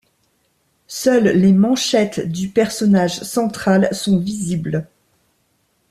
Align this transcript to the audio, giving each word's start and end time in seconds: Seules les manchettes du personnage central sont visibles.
Seules 0.87 1.27
les 1.27 1.53
manchettes 1.53 2.19
du 2.21 2.49
personnage 2.49 3.19
central 3.19 3.87
sont 3.93 4.17
visibles. 4.17 4.87